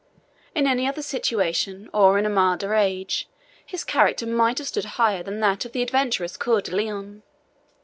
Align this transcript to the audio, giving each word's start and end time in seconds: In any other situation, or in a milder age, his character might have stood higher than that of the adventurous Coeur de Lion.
In 0.55 0.65
any 0.65 0.87
other 0.87 1.03
situation, 1.03 1.87
or 1.93 2.17
in 2.17 2.25
a 2.25 2.29
milder 2.31 2.73
age, 2.73 3.29
his 3.63 3.83
character 3.83 4.25
might 4.25 4.57
have 4.57 4.69
stood 4.69 4.85
higher 4.97 5.21
than 5.21 5.41
that 5.41 5.63
of 5.63 5.73
the 5.73 5.83
adventurous 5.83 6.37
Coeur 6.37 6.59
de 6.61 6.75
Lion. 6.75 7.21